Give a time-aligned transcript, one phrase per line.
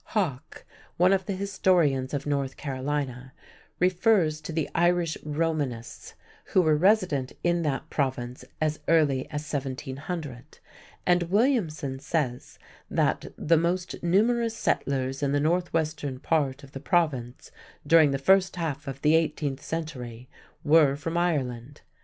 [0.17, 0.65] Hawk,
[0.97, 3.33] one of the historians of North Carolina,
[3.79, 10.57] refers to the "Irish Romanists" who were resident in that Province as early as 1700,
[11.05, 12.57] and Williamson says
[12.89, 17.51] that "the most numerous settlers in the northwestern part of the Province
[17.85, 20.27] during the first half of the eighteenth century
[20.63, 21.81] were from Ireland."